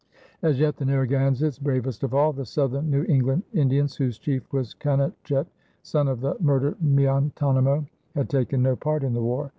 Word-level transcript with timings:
As 0.41 0.59
yet 0.59 0.77
the 0.77 0.85
Narragansetts, 0.85 1.59
bravest 1.59 2.01
of 2.01 2.11
all 2.11 2.33
the 2.33 2.43
southern 2.43 2.89
New 2.89 3.03
England 3.03 3.43
Indians, 3.53 3.95
whose 3.97 4.17
chief 4.17 4.51
was 4.51 4.73
Canonchet, 4.73 5.45
son 5.83 6.07
of 6.07 6.21
the 6.21 6.35
murdered 6.39 6.77
Miantonomo, 6.83 7.85
had 8.15 8.27
taken 8.27 8.63
no 8.63 8.75
part 8.75 9.03
in 9.03 9.13
the 9.13 9.21
war. 9.21 9.49